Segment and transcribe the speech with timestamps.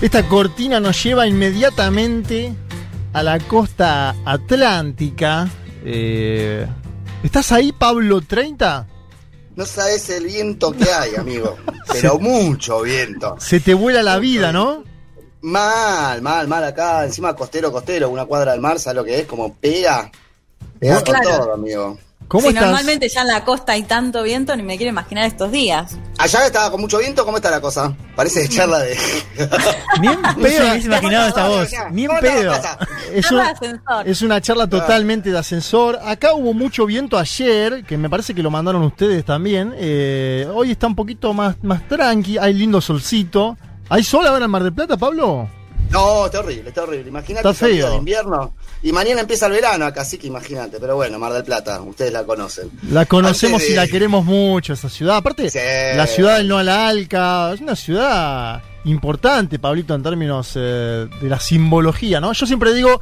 [0.00, 2.54] Esta cortina nos lleva inmediatamente
[3.12, 5.48] a la costa atlántica.
[5.84, 6.66] Eh,
[7.22, 8.86] ¿Estás ahí, Pablo 30?
[9.56, 11.56] No sabes el viento que hay, amigo.
[11.92, 13.36] Pero mucho viento.
[13.38, 14.84] Se te vuela la vida, ¿no?
[15.42, 17.04] Mal, mal, mal acá.
[17.04, 19.26] Encima costero, costero, una cuadra del mar, ¿sabes lo que es?
[19.26, 20.10] Como pega.
[20.78, 21.28] Pega con Claro.
[21.44, 21.98] todo, amigo.
[22.30, 22.62] ¿Cómo si estás?
[22.62, 25.96] normalmente ya en la costa hay tanto viento, ni me quiero imaginar estos días.
[26.16, 27.92] Allá estaba con mucho viento, ¿cómo está la cosa?
[28.14, 28.96] Parece de charla de.
[30.00, 30.36] Ni en pedo.
[30.36, 31.68] me hubiese imaginado esta voz.
[31.90, 32.86] Ni en ¿Cómo está la pedo.
[33.12, 33.42] Es, un-
[34.06, 35.98] es una charla totalmente de ascensor.
[36.04, 39.74] Acá hubo mucho viento ayer, que me parece que lo mandaron ustedes también.
[39.76, 43.56] Eh, hoy está un poquito más, más tranqui, hay lindo solcito.
[43.88, 45.48] ¿Hay sol ahora en Mar del Plata, Pablo?
[45.90, 47.08] No, está horrible, está horrible.
[47.08, 48.54] Imagínate Está de invierno.
[48.82, 50.78] Y mañana empieza el verano acá, así que imagínate.
[50.80, 52.70] Pero bueno, Mar del Plata, ustedes la conocen.
[52.90, 55.16] La conocemos y la queremos mucho, esa ciudad.
[55.16, 55.58] Aparte, Sí.
[55.96, 61.08] la ciudad del No a la Alca, es una ciudad importante, Pablito, en términos eh,
[61.20, 62.32] de la simbología, ¿no?
[62.32, 63.00] Yo siempre digo,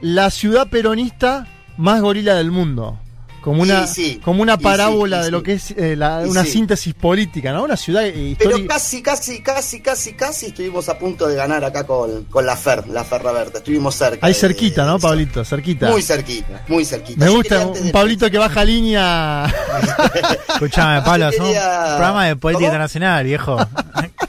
[0.00, 1.46] la ciudad peronista
[1.78, 2.98] más gorila del mundo.
[3.42, 6.52] Como una, sí, como una sí, parábola de lo que es eh, la- una sí.
[6.52, 7.64] síntesis política, ¿no?
[7.64, 8.74] Una ciudad eh, Pero histórica.
[8.74, 12.86] casi, casi, casi, casi, casi estuvimos a punto de ganar acá con, con la Fer,
[12.88, 13.58] la Ferra Verde.
[13.58, 14.24] Estuvimos cerca.
[14.26, 15.08] Ahí cerquita, de ¿no, eso.
[15.08, 15.44] Pablito?
[15.44, 15.90] Cerquita.
[15.90, 17.18] Muy cerquita, muy cerquita.
[17.20, 19.52] Me Yo gusta un de- Pablito que baja línea.
[20.48, 22.66] Escuchame, Pablo, Yo somos un quería- programa de política ¿Cómo?
[22.66, 23.56] internacional, viejo.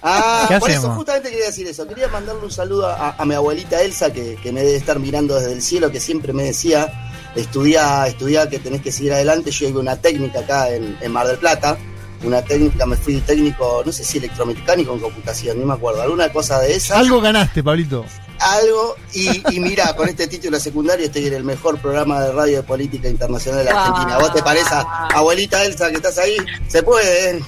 [0.02, 0.98] Ah, ¿Qué por eso hacemos?
[0.98, 1.88] justamente quería decir eso.
[1.88, 5.36] Quería mandarle un saludo a, a mi abuelita Elsa, que, que me debe estar mirando
[5.36, 6.92] desde el cielo, que siempre me decía,
[7.36, 9.52] estudia, estudia que tenés que seguir adelante.
[9.52, 11.78] Yo llevo una técnica acá en, en Mar del Plata.
[12.24, 16.32] Una técnica, me fui técnico, no sé si electromecánico en computación, no me acuerdo, alguna
[16.32, 16.98] cosa de esa.
[16.98, 18.06] Algo ganaste, Pablito.
[18.40, 22.58] algo y, y mira, con este título secundario estoy en el mejor programa de radio
[22.58, 23.84] de política internacional de la.
[23.86, 24.18] Argentina.
[24.20, 24.70] ¿Vos te parece,
[25.14, 26.38] abuelita Elsa, que estás ahí?
[26.70, 27.44] Se puede, ¿eh?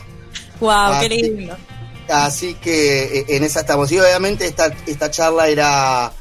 [0.59, 1.55] Wow, Ah, qué lindo.
[2.09, 3.89] Así que eh, en esa estamos.
[3.93, 6.11] Y obviamente esta, esta charla era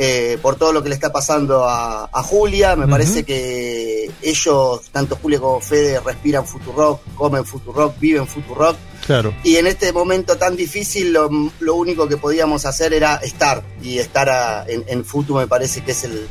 [0.00, 2.76] eh, por todo lo que le está pasando a, a Julia.
[2.76, 8.76] Me parece que ellos, tanto Julia como Fede, respiran Futurock, comen Futurock, viven Futurock.
[9.06, 9.34] Claro.
[9.42, 11.28] Y en este momento tan difícil, lo,
[11.60, 13.62] lo único que podíamos hacer era estar.
[13.82, 16.26] Y estar a- en, en Futu me parece que es el,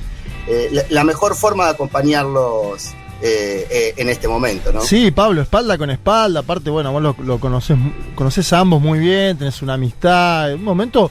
[0.47, 2.87] eh, la, la mejor forma de acompañarlos
[3.21, 4.79] eh, eh, en este momento, ¿no?
[4.81, 6.41] Sí, Pablo, espalda con espalda.
[6.41, 7.75] Aparte, bueno, vos lo, lo conoces,
[8.15, 10.53] conoces a ambos muy bien, tenés una amistad.
[10.53, 11.09] Un momento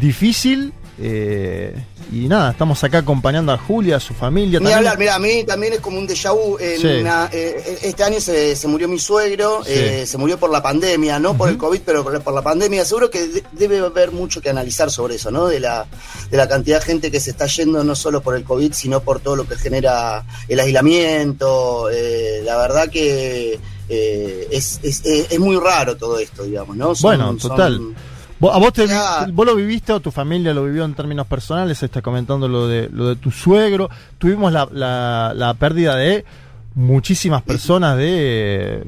[0.00, 0.72] difícil.
[1.00, 1.74] Eh,
[2.12, 4.60] y nada, estamos acá acompañando a Julia, a su familia.
[4.60, 6.56] Ni hablar, mira, a mí también es como un déjà vu.
[6.58, 6.86] En Sí.
[7.00, 9.72] una- eh, este año se, se murió mi suegro, Sí.
[9.74, 12.42] eh, se murió por la pandemia, no por el COVID, pero por la, por la
[12.42, 12.84] pandemia.
[12.84, 15.46] Seguro que de- debe haber mucho que analizar sobre eso, ¿no?
[15.46, 15.86] De la,
[16.30, 19.00] de la cantidad de gente que se está yendo no solo por el COVID, sino
[19.00, 21.88] por todo lo que genera el aislamiento.
[22.44, 26.94] la verdad que es, es, es- es muy raro todo esto, digamos, ¿no?
[26.94, 27.80] Son- Bueno, son- total.
[28.44, 28.86] Vos- ¿A vos, te,
[29.32, 31.82] vos lo viviste o tu familia lo vivió en términos personales?
[31.82, 33.88] Está comentando lo de, lo de tu suegro.
[34.18, 36.24] Tuvimos la, la, la pérdida de
[36.74, 38.84] muchísimas personas de...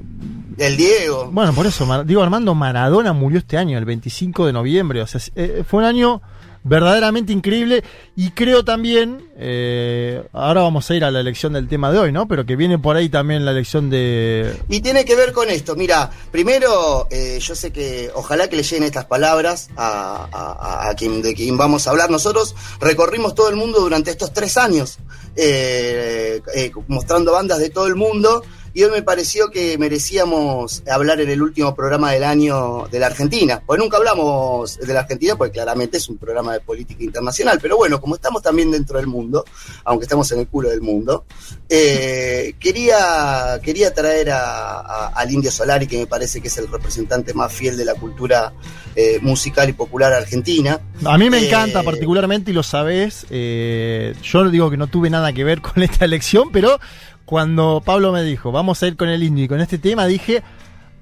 [0.58, 1.30] el Diego.
[1.32, 5.00] Bueno, por eso, Mar- digo, Armando Maradona murió este año, el 25 de noviembre.
[5.00, 6.20] O sea, eh, fue un año
[6.68, 7.84] verdaderamente increíble
[8.16, 12.12] y creo también, eh, ahora vamos a ir a la elección del tema de hoy,
[12.12, 12.26] ¿no?
[12.26, 14.52] Pero que viene por ahí también la elección de...
[14.68, 15.76] Y tiene que ver con esto.
[15.76, 21.22] Mira, primero, eh, yo sé que ojalá que le lleguen estas palabras a, a- quien,
[21.22, 22.10] de quien vamos a hablar.
[22.10, 24.98] Nosotros recorrimos todo el mundo durante estos tres años,
[25.36, 28.42] eh, eh, mostrando bandas de todo el mundo.
[28.76, 33.06] Y hoy me pareció que merecíamos hablar en el último programa del año de la
[33.06, 33.62] Argentina.
[33.64, 37.58] Pues nunca hablamos de la Argentina, porque claramente es un programa de política internacional.
[37.62, 39.46] Pero bueno, como estamos también dentro del mundo,
[39.84, 41.24] aunque estamos en el culo del mundo,
[41.70, 46.68] eh, quería, quería traer a, a- al Indio Solari, que me parece que es el
[46.70, 48.52] representante más fiel de la cultura
[48.94, 50.78] eh, musical y popular argentina.
[51.02, 53.22] A mí me Eh, encanta particularmente y lo sabés.
[53.30, 56.78] yo digo que no tuve nada que ver con esta elección, pero
[57.26, 60.42] cuando Pablo me dijo, vamos a ir con el indio y con este tema, dije,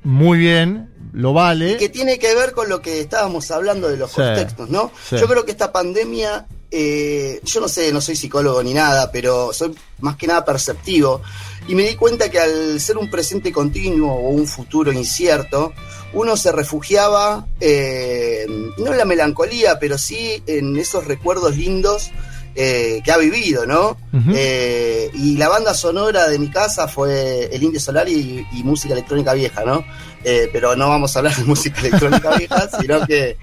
[0.02, 1.72] muy bien, lo vale.
[1.72, 4.90] Y que tiene que ver con lo que estábamos hablando de los Sí, contextos, ¿no?
[5.08, 5.16] sí.
[5.18, 9.52] Yo creo que esta pandemia, eh, yo no sé, no soy psicólogo ni nada, pero
[9.52, 11.22] soy más que nada perceptivo.
[11.68, 15.72] Y me di cuenta que al ser un presente continuo o un futuro incierto,
[16.12, 22.10] uno se refugiaba, eh, no en la melancolía, pero sí en esos recuerdos lindos
[22.56, 23.96] eh, que ha vivido, ¿no?
[24.32, 28.94] Eh, y la banda sonora de mi casa fue El Indio Solar y, y música
[28.94, 29.84] electrónica vieja, ¿no?
[30.22, 33.36] Eh, pero no vamos a hablar de música electrónica vieja, sino que,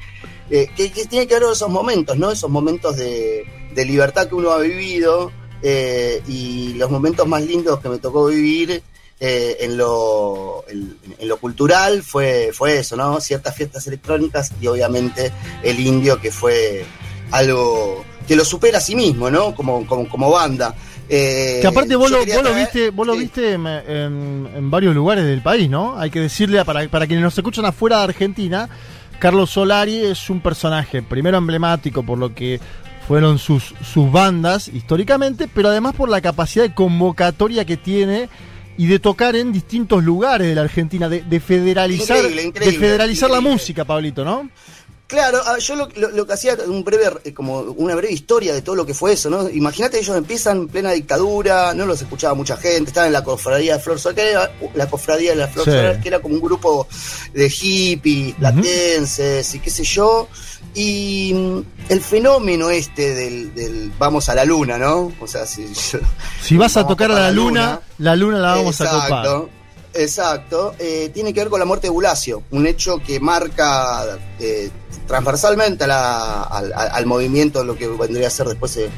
[0.49, 2.31] que, que tiene que ver con esos momentos, ¿no?
[2.31, 7.89] Esos momentos de, de libertad que uno ha vivido y los momentos más lindos que
[7.89, 8.81] me tocó vivir
[9.19, 13.19] en, lo, en, en lo cultural fue, fue eso, ¿no?
[13.19, 15.33] Ciertas fiestas electrónicas y obviamente
[15.63, 16.85] el indio que fue
[17.31, 19.53] algo que lo supera a sí mismo, ¿no?
[19.53, 20.73] Como, como, como banda.
[21.09, 23.19] Eh, Que aparte vos lo, vos lo viste, vos lo sí.
[23.19, 25.99] viste en, en- en varios lugares del país, ¿no?
[25.99, 28.69] Hay que decirle, para, para quienes nos escuchan afuera de Argentina,
[29.19, 32.61] Carlos Solari es un personaje, primero emblemático por lo que
[33.05, 38.29] fueron sus, sus bandas históricamente, pero además por la capacidad de convocatoria que tiene
[38.77, 42.79] y de tocar en distintos lugares de la Argentina, de, de federalizar, Increíble, increíble, de
[42.79, 44.49] federalizar la música, Pablito, ¿no?
[45.11, 48.53] Claro, ah, yo lo, lo- lo que hacía un breve, eh, como una breve historia
[48.53, 49.49] de todo lo que fue eso, ¿no?
[49.49, 53.75] Imagínate ellos empiezan en plena dictadura, no los escuchaba mucha gente, estaban en la cofradía
[53.75, 55.71] de Flor Solar, que era la cofradía de la Flor Sí.
[55.71, 56.87] Solar, que era como un grupo
[57.33, 60.29] de hippies, latenses y qué sé yo.
[60.73, 61.59] Y mm,
[61.89, 65.11] el fenómeno este del, del vamos a la luna, ¿no?
[65.19, 65.99] O sea, si yo-
[66.41, 69.03] Si vas a tocar a la luna, la luna la vamos a copar.
[69.25, 69.49] Exacto,
[69.93, 74.71] Exacto, eh, tiene que ver con la muerte de Bulacio, un hecho que marca eh,
[75.11, 78.89] transversalmente a la- al, al- movimiento, lo que vendría a ser después el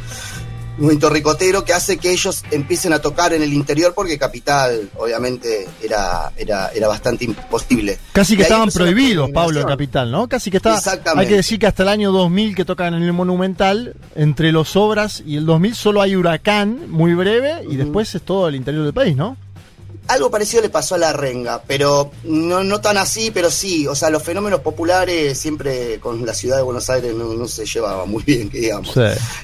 [0.77, 5.68] movimiento ricotero, que hace que ellos empiecen a tocar en el interior porque Capital, obviamente,
[5.81, 7.98] era, era, era bastante imposible.
[8.12, 9.68] Casi que estaban prohibidos, Pablo, en.
[9.68, 10.27] Capital, ¿no?
[10.30, 10.57] Casi que.
[10.57, 11.21] Exactamente.
[11.21, 14.75] Hay que decir que hasta el año 2000 que tocan en el Monumental, entre los
[14.75, 18.83] obras y el 2000 solo hay Huracán, muy breve, y después es todo el interior
[18.83, 19.36] del país, ¿no?
[20.07, 23.88] Algo parecido le pasó a la renga, pero no, no tan así, pero sí.
[23.88, 27.65] O sea, los fenómenos populares siempre con la ciudad de Buenos Aires no, no se
[27.65, 28.94] llevaba muy bien, que digamos.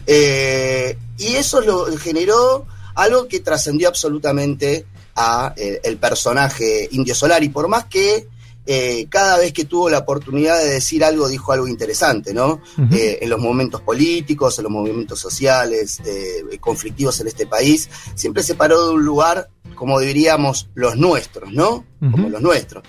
[0.05, 2.65] Eh, y eso lo generó
[2.95, 4.85] algo que trascendió absolutamente
[5.15, 7.43] a eh, el personaje Indio Solar.
[7.43, 8.27] Y por más que
[8.71, 12.61] eh, cada vez que tuvo la oportunidad de decir algo, dijo algo interesante, ¿no?
[12.91, 18.43] Eh, en los momentos políticos, en los movimientos sociales, eh, conflictivos en este país, siempre
[18.43, 21.85] se paró de un lugar, como diríamos, los nuestros, ¿no?
[22.11, 22.83] Como los nuestros.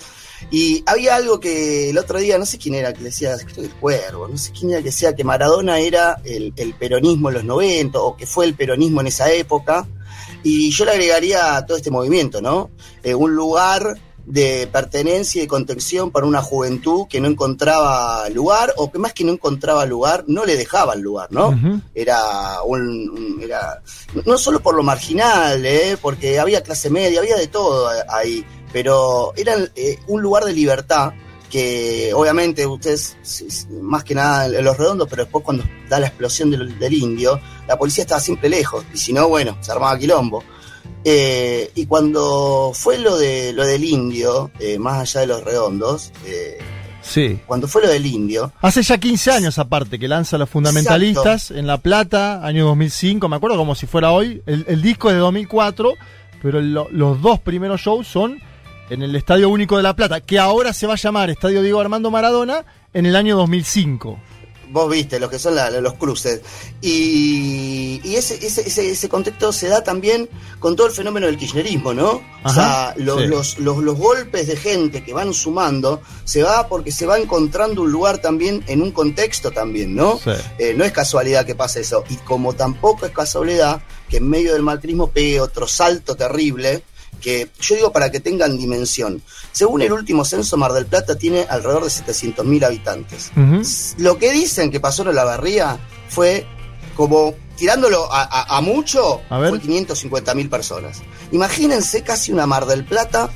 [0.51, 3.61] Y había algo que el otro día, no sé quién era, que decía, creo que
[3.61, 7.35] el cuervo, no sé quién era que decía que Maradona era el, el peronismo en
[7.37, 9.87] los 90 o que fue el peronismo en esa época.
[10.43, 12.71] Y yo le agregaría a todo este movimiento, ¿no?
[13.05, 13.97] Eh, un lugar
[14.31, 19.13] de pertenencia y de contención para una juventud que no encontraba lugar o que más
[19.13, 21.59] que no encontraba lugar, no le dejaban lugar, ¿no?
[21.95, 23.83] Era un, era
[24.25, 25.97] no solo por lo marginal ¿eh?
[26.01, 31.13] porque había clase media había de todo ahí pero era eh, un lugar de libertad
[31.49, 33.17] que obviamente ustedes
[33.81, 37.41] más que nada en los redondos pero después cuando da la explosión del, del indio
[37.67, 40.43] la policía estaba siempre lejos y si no bueno se armaba quilombo
[41.05, 46.13] Eh, y cuando fue lo de lo del indio eh, más allá de los redondos
[46.27, 46.59] eh,
[47.03, 47.39] Sí.
[47.47, 51.67] cuando fue lo del indio Hace ya 15 años aparte que lanza Los Fundamentalistas en
[51.67, 54.43] La Plata, año 2005, me acuerdo como si fuera hoy.
[54.45, 55.95] El, el disco es de 2004,
[56.43, 58.39] pero lo- los dos primeros shows son
[58.91, 61.81] en el Estadio Único de La Plata, que ahora se va a llamar Estadio Diego
[61.81, 64.19] Armando Maradona en el año 2005.
[64.71, 66.41] Vos viste lo que son la- los cruces.
[66.81, 70.29] Y, y ese, ese, ese, ese contexto se da también
[70.59, 72.23] con todo el fenómeno del kirchnerismo, ¿no?
[72.43, 73.27] o sea, los, sí.
[73.27, 77.83] los, los, los golpes de gente que van sumando, se va porque se va encontrando
[77.83, 80.19] un lugar también en un contexto también, ¿no?
[80.23, 80.31] Sí.
[80.59, 82.05] Eh, no es casualidad que pase eso.
[82.09, 86.83] Y como tampoco es casualidad que en medio del macrismo pegue otro salto terrible,
[87.21, 89.23] que yo digo para que tengan dimensión.
[89.53, 93.31] Según el último censo, Mar del Plata tiene alrededor de 700.000 habitantes.
[93.99, 96.47] Lo que dicen que pasó en la barría fue
[96.97, 100.99] como tirándolo a, a- a mucho, A fue 550 mil personas.
[101.33, 103.29] Imagínense casi una Mar del Plata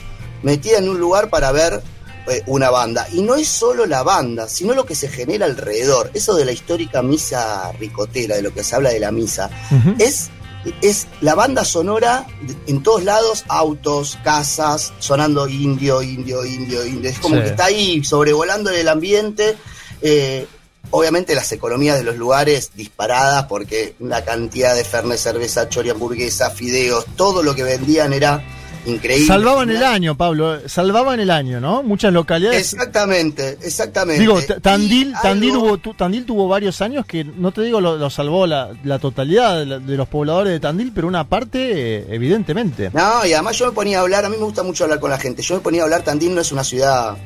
[0.42, 1.82] metida en un lugar para ver
[2.26, 3.06] eh, una banda.
[3.12, 6.10] Y no es solo la banda, sino lo que se genera alrededor.
[6.14, 9.50] Eso de la histórica misa ricotera, de lo que se habla de la misa,
[9.98, 10.30] es,
[10.80, 12.26] es la banda sonora
[12.66, 17.10] en todos lados, autos, casas, sonando indio, indio, indio, indio.
[17.10, 17.42] Es como Sí.
[17.42, 19.56] que está ahí sobrevolando el ambiente.
[20.02, 20.46] eh,
[20.90, 26.50] obviamente las economías de los lugares disparadas porque la cantidad de fernet, cerveza, chori, hamburguesa,
[26.50, 28.44] fideos, todo lo que vendían era
[28.86, 29.26] increíble.
[29.26, 31.82] Salvaban el año, Pablo, eh, salvaban el año, ¿no?
[31.82, 32.72] Muchas localidades.
[32.72, 34.20] Exactamente, exactamente.
[34.20, 37.80] Digo, Tandil, Y Tandil, algo- hubo, tu- Tandil tuvo varios años que, no te digo,
[37.80, 41.24] lo, lo salvó la, la totalidad de, la- de los pobladores de Tandil, pero una
[41.28, 42.90] parte, eh, evidentemente.
[42.92, 45.10] No, y además yo me ponía a hablar, a mí me gusta mucho hablar con
[45.10, 47.16] la gente, yo me ponía a hablar, Tandil no es una ciudad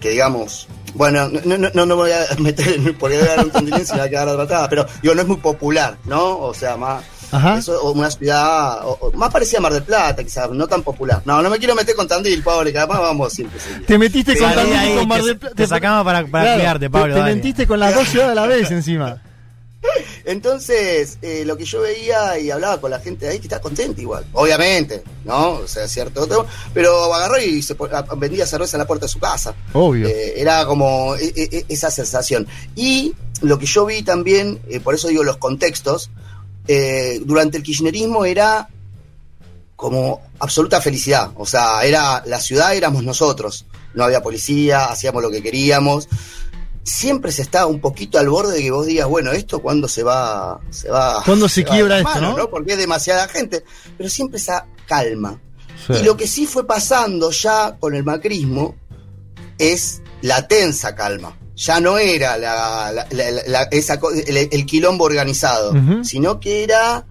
[0.00, 3.36] que digamos, bueno, no, no, no, no me voy a meter en porque voy a
[3.36, 5.98] dar un tendrín si me va a quedar atratada, pero digo, no es muy popular,
[6.06, 6.38] ¿no?
[6.38, 7.04] O sea, más.
[7.32, 7.60] Ajá.
[7.82, 11.22] Una ciudad o- o más parecida a Mar del Plata, quizás, no tan popular.
[11.24, 13.60] No, no me quiero meter con Tandil, pobre, que además vamos siempre.
[13.60, 13.86] siempre.
[13.86, 15.54] Te metiste con Tandil y ahí, con Mar te- del Plata.
[15.54, 18.46] te sacamos para- para cuidarte, Pablo, Te, te metiste con las dos ciudades a la
[18.46, 19.22] vez encima.
[20.24, 23.60] Entonces, eh, lo que yo veía y hablaba con la gente de ahí, que está
[23.60, 25.52] contenta igual, obviamente, ¿no?
[25.52, 27.74] O sea, cierto, otro, pero agarró y se
[28.16, 29.54] vendía cerveza en la puerta de su casa.
[29.72, 30.06] Obvio.
[30.06, 32.46] Eh, era como e- e- esa sensación.
[32.76, 36.10] Y lo que yo vi también, eh, por eso digo los contextos,
[36.72, 38.68] eh, durante el kirchnerismo era
[39.74, 41.32] como absoluta felicidad.
[41.34, 43.66] O sea, era la ciudad éramos nosotros.
[43.92, 46.08] No había policía, hacíamos lo que queríamos.
[46.84, 50.04] Siempre se está un poquito al borde de que vos digas, bueno, esto cuándo se
[50.04, 51.24] va, se va.
[51.24, 52.48] ¿Cuándo se quiebra esto, no?
[52.48, 53.64] Porque es demasiada gente.
[53.98, 55.40] Pero siempre esa calma.
[55.88, 55.94] Sí.
[55.94, 58.76] Y lo que sí fue pasando ya con el macrismo
[59.58, 61.36] es la tensa calma.
[61.60, 67.04] Ya no era la, la- la- la- esa el, el quilombo organizado, sino que era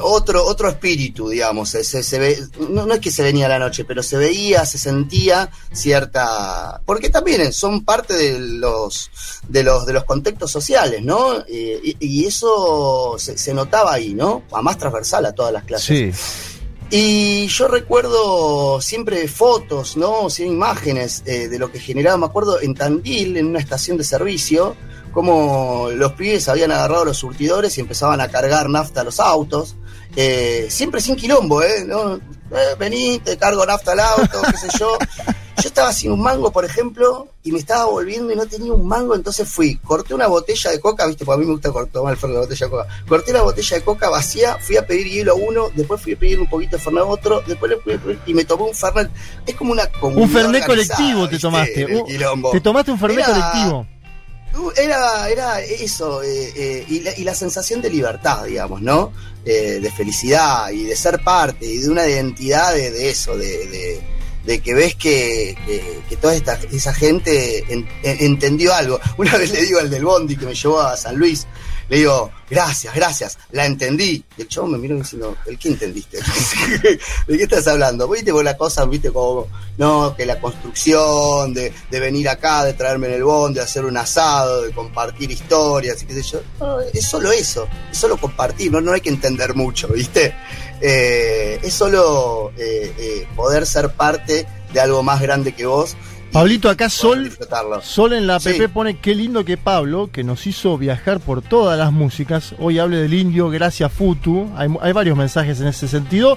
[0.00, 1.68] otro, otro espíritu, digamos.
[1.70, 2.38] Se, se- se ve,
[2.70, 6.80] no, no es que se venía la noche, pero se veía, se sentía cierta.
[6.86, 9.10] Porque también son parte de los
[9.48, 11.34] de los de los contextos sociales, ¿no?
[11.48, 14.42] Eh, y, y eso se, se notaba ahí, ¿no?
[14.52, 16.14] A más transversal a todas las clases.
[16.14, 16.55] Sí.
[16.90, 20.30] Y yo recuerdo siempre fotos, ¿no?
[20.30, 22.16] Sí, imágenes eh, de lo que generaba.
[22.16, 24.76] Me acuerdo en Tandil, en una estación de servicio,
[25.12, 29.74] como los pibes habían agarrado los surtidores y empezaban a cargar nafta a los autos.
[30.14, 31.84] Eh, siempre sin quilombo, ¿eh?
[31.84, 32.14] ¿No?
[32.14, 32.20] Eh,
[32.78, 34.96] vení, te cargo nafta al auto, qué sé yo.
[35.62, 38.86] Yo estaba sin un mango, por ejemplo, y me estaba volviendo y no tenía un
[38.86, 42.12] mango, entonces fui, corté una botella de coca, viste, porque a mí me gusta tomar
[42.12, 42.86] el fernet de botella de coca.
[43.08, 46.18] Corté la botella de coca vacía, fui a pedir hielo a uno, después fui a
[46.18, 48.64] pedir un poquito de fernet a otro, después le fui a pedir- y me tomé
[48.64, 49.10] un fernet.
[49.46, 51.38] Es como una Un fernet colectivo te ¿viste?
[51.40, 51.86] tomaste.
[52.02, 53.86] Uh, te tomaste un fernet Era- colectivo.
[54.58, 59.12] Uh, Era, era eso, eh, eh, y, la, y la sensación de libertad, digamos, ¿no?
[59.44, 63.66] Eh, de felicidad y de ser parte y de una identidad de, de eso, de,
[63.66, 64.15] de-
[64.46, 69.00] de que ves que, que- que toda esta, esa gente en- en- entendió algo.
[69.18, 71.46] Una vez le digo al del Bondi que me llevó a San Luis,
[71.88, 74.24] le digo, gracias, gracias, la entendí.
[74.36, 76.18] Y el chavo me miró diciendo, ¿el qué entendiste?
[77.28, 78.08] ¿De qué estás hablando?
[78.08, 79.46] Viste vos la cosa, viste como,
[79.78, 83.84] no, que la construcción, de, de venir acá, de traerme en el bondi, de hacer
[83.84, 86.40] un asado, de compartir historias y qué sé yo.
[86.58, 90.34] No, es solo eso, es solo compartir, no, no hay que entender mucho, ¿viste?
[90.80, 95.96] Eh, es solo eh, eh, poder ser parte de algo más grande que vos.
[96.32, 97.30] Pablito, acá Sol.
[97.82, 98.50] Sol en la Sí.
[98.50, 102.78] PP pone qué lindo que Pablo, que nos hizo viajar por todas las músicas, hoy
[102.78, 104.50] hable del indio, gracias Futu.
[104.56, 106.36] Hay, hay varios mensajes en ese sentido.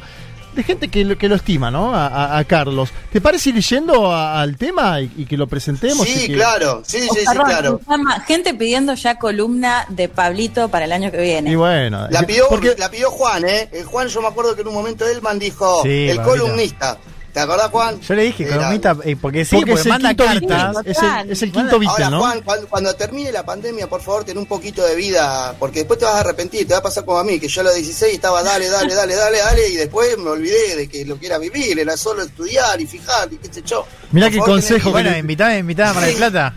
[0.56, 1.94] De gente que lo, que lo estima, ¿no?
[1.94, 2.90] A, a- a Carlos.
[3.12, 6.08] ¿Te parece ir yendo a- al tema y, y que lo presentemos?
[6.08, 7.80] Sí, que- claro, sí, sí, sí, claro.
[8.26, 11.52] Gente pidiendo ya columna de Pablito para el año que viene.
[11.52, 13.70] Y bueno, La pidió, porque la pidió Juan, ¿eh?
[13.72, 16.44] El Juan, yo me acuerdo que en un momento Elman dijo, Sí, el Pablito.
[16.46, 16.98] columnista.
[17.34, 18.02] ¿Te acordás, Juan?
[18.02, 20.76] Yo le dije, columnista, eh, porque sí, porque porque, es el manda quinto cartas.
[20.86, 22.20] Es el, es el quinto Ahora, Beatle, ¿no?
[22.20, 26.00] Juan, cuando, cuando termine la pandemia, por favor, ten un poquito de vida, porque después
[26.00, 27.76] te vas a arrepentir, te va a pasar como a mí, que yo a los
[27.76, 31.28] 16 estaba dale, dale, dale, dale, dale, y después me olvidé de que lo que
[31.28, 33.86] era vivir, era solo estudiar y fijar, y qué sé yo.
[34.12, 36.56] Mirá Por qué favor, consejo tenés- Bueno, invitame, invitame a Mar del Plata.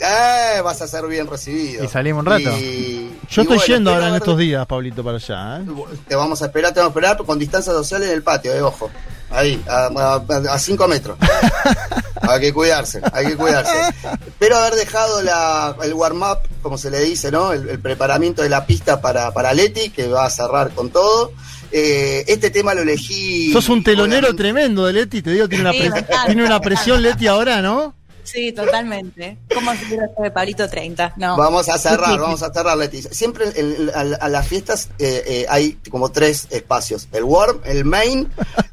[0.00, 1.82] Eh, vas a ser bien recibido.
[1.84, 2.50] Y salimos un rato.
[2.58, 5.58] Y- Yo y estoy bueno, yendo ahora en estos días, Pablito, para allá.
[5.58, 5.64] ¿eh?
[6.06, 8.62] Te vamos a esperar, te vamos a esperar con distancia social en el patio, eh,
[8.62, 8.90] ojo.
[9.38, 11.18] Ahí, a 5 metros.
[12.22, 13.72] hay que cuidarse, hay que cuidarse.
[14.26, 17.52] Espero haber dejado la, el warm-up, como se le dice, ¿no?
[17.52, 21.32] El, el preparamiento de la pista para, para Leti, que va a cerrar con todo.
[21.70, 23.52] Eh, este tema lo elegí.
[23.52, 25.72] Sos un telonero obviamente, tremendo de Leti, te digo, tiene una,
[26.26, 27.02] tiene una presión.
[27.02, 27.94] Leti ahora, ¿no?
[28.30, 29.38] Sí, totalmente.
[29.54, 31.14] ¿Cómo se quiere hacer de Pablito 30?
[31.16, 31.36] No.
[31.36, 33.02] Vamos a cerrar, vamos a cerrar, Leti.
[33.02, 37.84] Siempre en- a, a las fiestas eh, eh, hay como tres espacios: el warm, el
[37.84, 38.28] main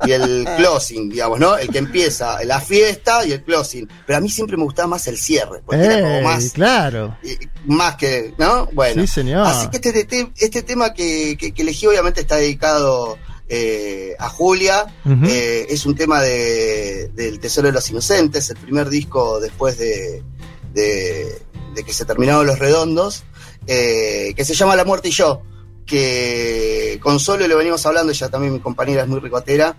[0.06, 1.58] y el closing, digamos, ¿no?
[1.58, 3.88] El que empieza la fiesta y el closing.
[4.06, 7.18] Pero a mí siempre me gustaba más el cierre, porque era como Ey, más, claro.
[7.24, 8.66] eh, más que, ¿no?
[8.74, 9.02] Bueno.
[9.02, 9.48] Sí, señor.
[9.48, 14.30] Así que este, este, este tema que, que- que elegí obviamente está dedicado eh, a
[14.30, 14.86] Julia.
[15.06, 20.24] Eh, es un tema de, del Tesoro de los Inocentes, el primer disco después de,
[20.74, 21.42] de,
[21.76, 23.24] de que se terminaron Los Redondos,
[23.68, 25.42] eh, que se llama La Muerte y Yo,
[25.86, 29.76] que con Solo lo venimos hablando, ella también mi compañera es muy ricotera,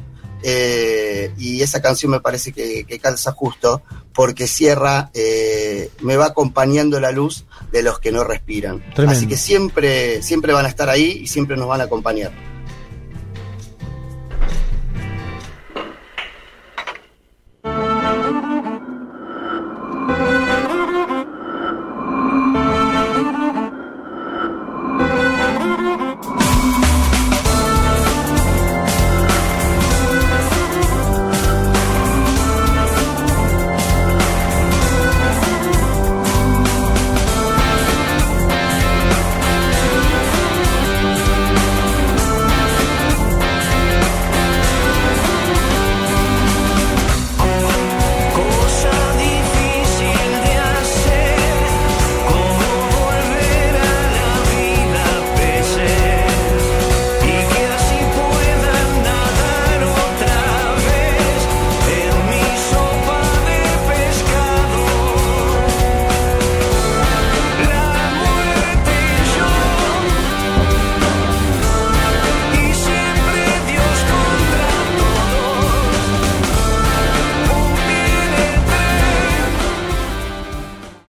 [1.38, 3.82] y esa canción me parece que, que calza justo,
[4.14, 5.10] porque cierra,
[6.02, 8.78] me va acompañando la luz de los que no respiran.
[8.94, 9.18] Tremendo.
[9.18, 12.32] Así que siempre, siempre van a estar ahí y siempre nos van a acompañar.